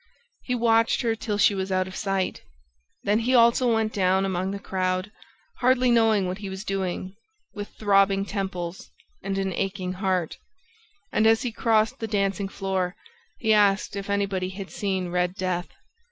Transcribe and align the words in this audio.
He 0.41 0.55
watched 0.55 1.01
her 1.03 1.15
till 1.15 1.37
she 1.37 1.53
was 1.53 1.71
out 1.71 1.87
of 1.87 1.95
sight. 1.95 2.41
Then 3.03 3.19
he 3.19 3.35
also 3.35 3.71
went 3.71 3.93
down 3.93 4.25
among 4.25 4.49
the 4.49 4.57
crowd, 4.57 5.11
hardly 5.57 5.91
knowing 5.91 6.25
what 6.25 6.39
he 6.39 6.49
was 6.49 6.63
doing, 6.63 7.13
with 7.53 7.67
throbbing 7.67 8.25
temples 8.25 8.89
and 9.21 9.37
an 9.37 9.53
aching 9.53 9.93
heart; 9.93 10.39
and, 11.11 11.27
as 11.27 11.43
he 11.43 11.51
crossed 11.51 11.99
the 11.99 12.07
dancing 12.07 12.49
floor, 12.49 12.95
he 13.37 13.53
asked 13.53 13.95
if 13.95 14.09
anybody 14.09 14.49
had 14.49 14.71
seen 14.71 15.09
Red 15.09 15.35
Death. 15.35 15.67